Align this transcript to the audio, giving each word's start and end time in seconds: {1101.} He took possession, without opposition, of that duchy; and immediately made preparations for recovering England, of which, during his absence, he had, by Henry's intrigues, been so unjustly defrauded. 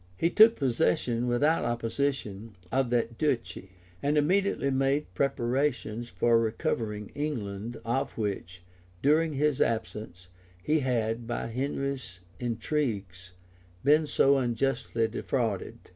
{1101.} 0.17 0.29
He 0.29 0.33
took 0.35 0.55
possession, 0.57 1.27
without 1.27 1.63
opposition, 1.63 2.55
of 2.71 2.89
that 2.89 3.19
duchy; 3.19 3.69
and 4.01 4.17
immediately 4.17 4.71
made 4.71 5.13
preparations 5.13 6.09
for 6.09 6.39
recovering 6.39 7.11
England, 7.13 7.79
of 7.85 8.17
which, 8.17 8.63
during 9.03 9.33
his 9.33 9.61
absence, 9.61 10.27
he 10.63 10.79
had, 10.79 11.27
by 11.27 11.45
Henry's 11.45 12.21
intrigues, 12.39 13.33
been 13.83 14.07
so 14.07 14.39
unjustly 14.39 15.07
defrauded. 15.07 15.77